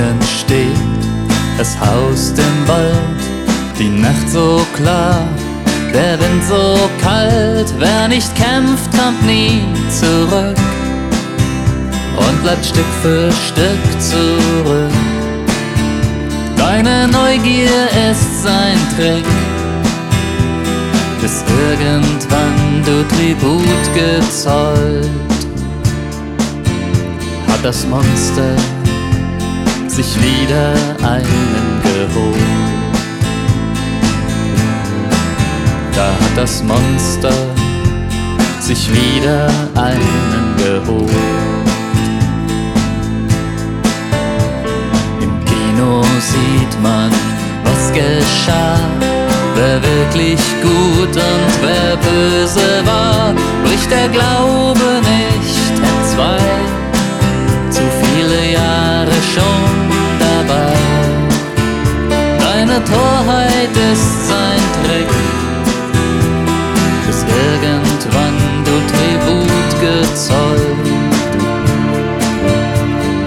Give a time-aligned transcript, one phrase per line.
[0.00, 0.66] München steht,
[1.58, 3.20] es haust im Wald,
[3.78, 5.26] die Nacht so klar,
[5.92, 10.56] der Wind so kalt, wer nicht kämpft, kommt nie zurück
[12.16, 14.90] und bleibt Stück für Stück zurück.
[16.56, 19.26] Deine Neugier ist sein Trick,
[21.20, 25.10] bis irgendwann du Tribut gezollt.
[27.48, 28.79] Hat das Monster
[29.90, 30.72] sich wieder
[31.02, 32.36] einen geholt.
[35.94, 37.32] Da hat das Monster
[38.60, 41.10] sich wieder einen geholt.
[45.20, 47.10] Im Kino sieht man,
[47.64, 48.78] was geschah.
[49.56, 56.38] Wer wirklich gut und wer böse war, bricht der Glaube nicht entzwei.
[57.70, 59.69] Zu viele Jahre schon
[62.70, 65.08] Deine Torheit ist sein Trick,
[67.04, 70.86] bis irgendwann du Tribut gezollt.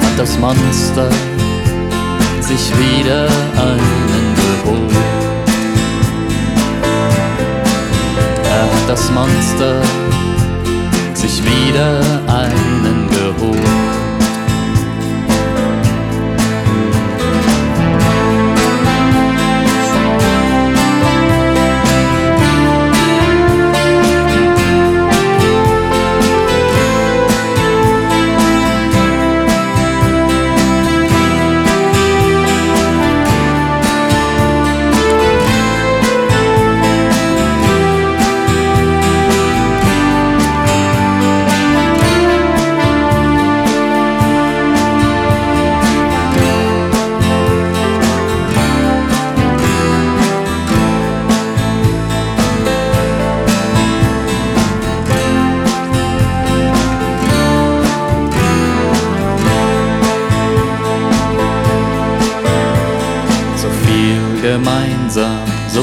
[0.00, 1.08] Hat das Monster
[2.40, 3.26] sich wieder
[3.56, 4.92] einen geholt.
[8.44, 9.82] Er hat das Monster
[11.14, 13.11] sich wieder einen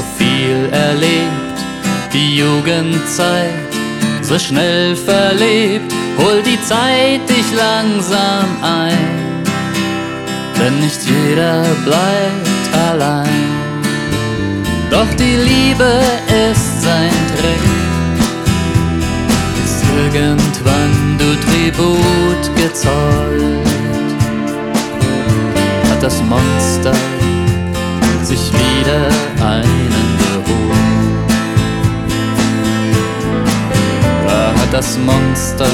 [0.00, 1.58] so viel erlebt,
[2.12, 3.70] die Jugendzeit
[4.22, 9.42] so schnell verlebt, hol die Zeit dich langsam ein,
[10.58, 13.50] denn nicht jeder bleibt allein.
[14.90, 15.92] Doch die Liebe
[16.50, 17.66] ist sein Trick,
[19.56, 19.74] bis
[20.04, 23.66] irgendwann du Tribut gezollt,
[25.90, 26.94] hat das Monster
[28.22, 29.08] sich wieder
[29.44, 29.79] einen
[34.70, 35.66] das Monster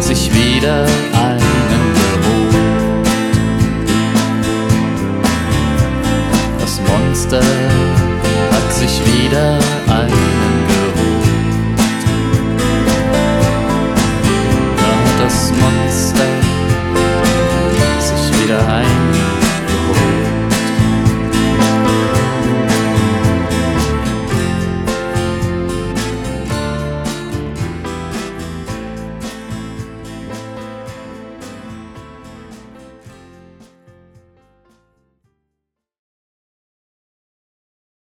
[0.00, 3.08] sich wieder einen geholt.
[6.60, 7.40] Das Monster
[8.52, 9.58] hat sich wieder